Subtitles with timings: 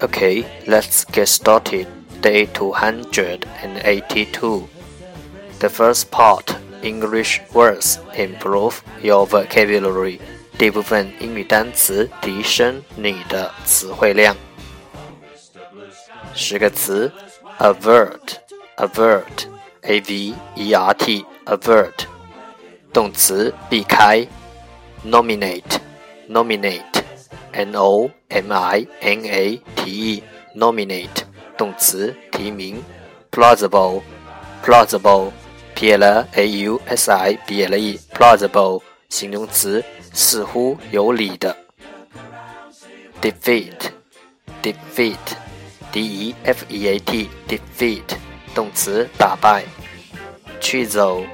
[0.00, 1.86] Okay, let's get started.
[2.20, 4.68] Day 282.
[5.58, 10.20] The first part English words improve your vocabulary.
[10.58, 14.34] 第一部分英语单词提升你的词汇量。
[16.34, 17.12] 十个词：
[17.58, 22.06] avert，avert，a v e r t，avert。
[22.92, 24.26] 动词避开：
[25.04, 26.89] nominate，nominate。
[27.53, 30.23] N o m i n a t e
[30.55, 31.23] nominate
[31.57, 32.83] 动词提名
[33.31, 34.01] ，plausible
[34.63, 35.31] plausible
[35.75, 39.83] p l a u s i b l e plausible 形容词
[40.13, 41.55] 似乎有理的
[43.21, 43.91] ，defeat
[44.61, 45.17] defeat
[45.91, 48.17] d e f e a t defeat
[48.55, 49.63] 动词打败
[50.61, 51.25] ，chisel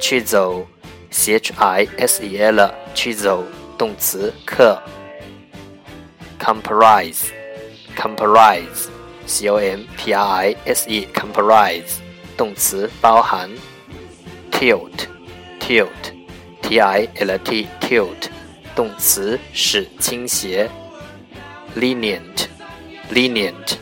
[0.00, 0.64] chisel
[1.10, 3.42] c h i s e l chisel
[3.76, 4.80] 动词刻。
[6.41, 7.31] comprise
[7.95, 8.89] comprise
[9.25, 11.99] c o m p r i s e comprise
[12.37, 13.49] 动词包含
[14.51, 15.07] tilt
[15.59, 15.89] tilt
[16.61, 18.29] t i l t tilt
[18.75, 20.69] 动词使倾斜
[21.75, 22.47] lenient
[23.11, 23.75] lenient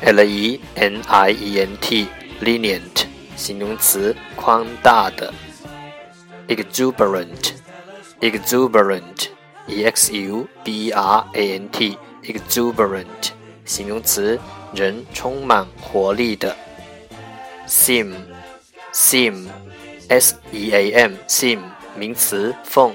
[0.00, 2.06] l e n i e n t
[2.40, 3.06] lenient
[3.36, 5.32] 形容词宽大的
[6.48, 7.52] exuberant
[8.20, 9.28] exuberant
[9.67, 13.31] E x u b e r a n t exuberant
[13.65, 14.39] 形容词，
[14.73, 16.55] 人充满活力的。
[17.67, 18.13] seam
[18.93, 19.47] seam
[20.07, 21.59] s e a m seam
[21.95, 22.93] 名词，缝。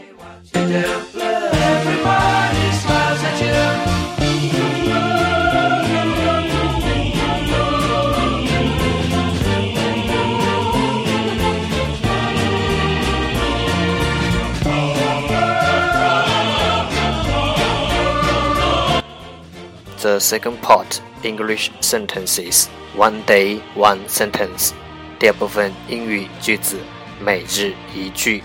[20.02, 24.72] The second part English sentences one day one sentence
[25.20, 26.78] 第二部分英语句子
[27.20, 28.44] 每日一句。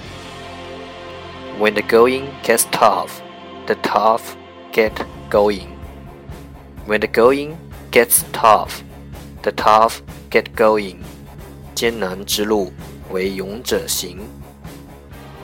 [1.58, 3.20] When the going gets tough,
[3.66, 4.34] the tough
[4.72, 4.92] get
[5.30, 5.68] going.
[6.86, 7.56] When the going
[7.90, 8.82] gets tough,
[9.42, 10.00] the tough
[10.30, 10.96] get going.
[11.74, 12.72] 艰难之路
[13.10, 14.18] 为勇者行。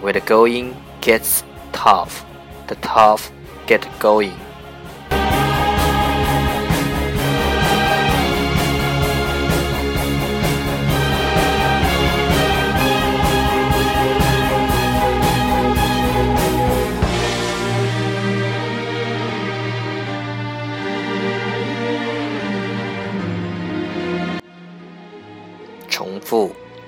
[0.03, 0.73] When the going
[1.03, 1.41] gets
[1.73, 2.23] tough,
[2.67, 3.27] the tough
[3.67, 4.42] get going.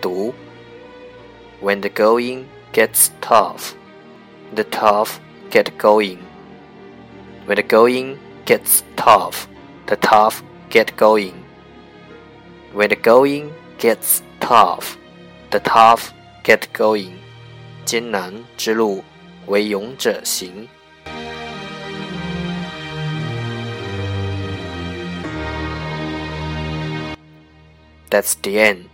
[0.04, 0.34] 读。
[1.62, 3.74] When the going gets tough,
[4.54, 5.18] the tough
[5.50, 6.18] get going.
[7.46, 8.16] When the going
[8.46, 9.46] gets tough,
[9.86, 11.34] the tough get going.
[12.72, 14.96] When the going gets tough,
[15.50, 16.12] the tough
[16.44, 17.12] get going.
[17.84, 19.04] 艰难之路，
[19.46, 20.68] 为勇者行。
[28.10, 28.93] That's the end.